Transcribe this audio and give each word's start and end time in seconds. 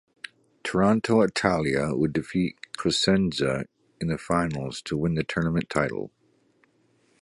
Toronto 0.63 1.21
Italia 1.21 1.93
would 1.95 2.11
defeat 2.11 2.57
Cosenza 2.75 3.65
in 3.99 4.07
the 4.07 4.17
finals 4.17 4.81
to 4.81 4.97
win 4.97 5.13
the 5.13 5.23
tournament 5.23 5.69
title. 5.69 6.09